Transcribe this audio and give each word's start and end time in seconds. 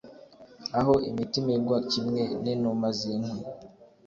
Aho 0.79 0.93
imitima 1.09 1.49
igwa 1.57 1.79
kimwe 1.91 2.21
ninuma 2.43 2.87
zinkwi 2.97 3.39